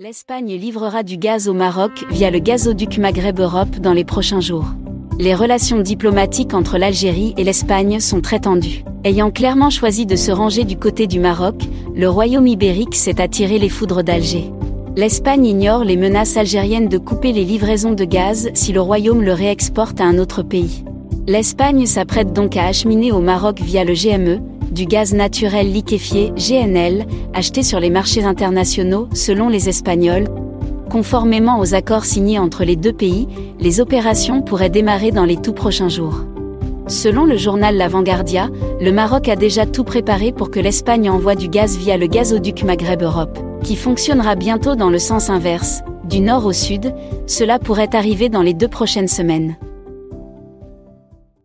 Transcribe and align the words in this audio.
L'Espagne 0.00 0.54
livrera 0.54 1.02
du 1.02 1.16
gaz 1.16 1.48
au 1.48 1.54
Maroc 1.54 2.04
via 2.08 2.30
le 2.30 2.38
gazoduc 2.38 2.98
Maghreb 2.98 3.40
Europe 3.40 3.80
dans 3.80 3.92
les 3.92 4.04
prochains 4.04 4.38
jours. 4.38 4.66
Les 5.18 5.34
relations 5.34 5.80
diplomatiques 5.80 6.54
entre 6.54 6.78
l'Algérie 6.78 7.34
et 7.36 7.42
l'Espagne 7.42 7.98
sont 7.98 8.20
très 8.20 8.38
tendues. 8.38 8.84
Ayant 9.02 9.32
clairement 9.32 9.70
choisi 9.70 10.06
de 10.06 10.14
se 10.14 10.30
ranger 10.30 10.62
du 10.62 10.76
côté 10.76 11.08
du 11.08 11.18
Maroc, 11.18 11.56
le 11.96 12.08
royaume 12.08 12.46
ibérique 12.46 12.94
s'est 12.94 13.20
attiré 13.20 13.58
les 13.58 13.68
foudres 13.68 14.04
d'Alger. 14.04 14.52
L'Espagne 14.94 15.46
ignore 15.46 15.82
les 15.82 15.96
menaces 15.96 16.36
algériennes 16.36 16.88
de 16.88 16.98
couper 16.98 17.32
les 17.32 17.44
livraisons 17.44 17.94
de 17.94 18.04
gaz 18.04 18.50
si 18.54 18.72
le 18.72 18.80
royaume 18.80 19.24
le 19.24 19.32
réexporte 19.32 20.00
à 20.00 20.04
un 20.04 20.18
autre 20.18 20.44
pays. 20.44 20.84
L'Espagne 21.26 21.86
s'apprête 21.86 22.32
donc 22.32 22.56
à 22.56 22.66
acheminer 22.66 23.10
au 23.10 23.20
Maroc 23.20 23.60
via 23.60 23.82
le 23.82 23.94
GME, 23.94 24.40
du 24.70 24.86
gaz 24.86 25.14
naturel 25.14 25.72
liquéfié 25.72 26.32
GNL, 26.36 27.06
acheté 27.34 27.62
sur 27.62 27.80
les 27.80 27.90
marchés 27.90 28.24
internationaux, 28.24 29.08
selon 29.12 29.48
les 29.48 29.68
Espagnols. 29.68 30.28
Conformément 30.90 31.60
aux 31.60 31.74
accords 31.74 32.04
signés 32.04 32.38
entre 32.38 32.64
les 32.64 32.76
deux 32.76 32.92
pays, 32.92 33.28
les 33.60 33.80
opérations 33.80 34.42
pourraient 34.42 34.70
démarrer 34.70 35.10
dans 35.10 35.24
les 35.24 35.36
tout 35.36 35.52
prochains 35.52 35.88
jours. 35.88 36.24
Selon 36.86 37.24
le 37.24 37.36
journal 37.36 37.76
La 37.76 37.88
Vanguardia, 37.88 38.48
le 38.80 38.92
Maroc 38.92 39.28
a 39.28 39.36
déjà 39.36 39.66
tout 39.66 39.84
préparé 39.84 40.32
pour 40.32 40.50
que 40.50 40.60
l'Espagne 40.60 41.10
envoie 41.10 41.34
du 41.34 41.48
gaz 41.48 41.76
via 41.76 41.98
le 41.98 42.06
gazoduc 42.06 42.64
Maghreb 42.64 43.02
Europe, 43.02 43.38
qui 43.62 43.76
fonctionnera 43.76 44.36
bientôt 44.36 44.74
dans 44.74 44.88
le 44.88 44.98
sens 44.98 45.28
inverse, 45.28 45.82
du 46.04 46.20
nord 46.20 46.46
au 46.46 46.52
sud, 46.52 46.94
cela 47.26 47.58
pourrait 47.58 47.94
arriver 47.94 48.30
dans 48.30 48.40
les 48.40 48.54
deux 48.54 48.68
prochaines 48.68 49.08
semaines. 49.08 49.56